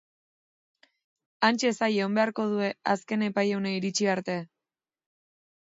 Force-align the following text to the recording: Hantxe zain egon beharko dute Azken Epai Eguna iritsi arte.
Hantxe 1.49 1.71
zain 1.75 1.95
egon 1.99 2.17
beharko 2.21 2.47
dute 2.55 2.73
Azken 2.97 3.27
Epai 3.29 3.45
Eguna 3.53 3.77
iritsi 3.79 4.13
arte. 4.17 4.41